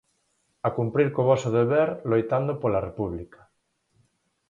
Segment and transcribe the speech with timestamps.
[0.67, 3.41] A cumprir co voso deber loitando pola república.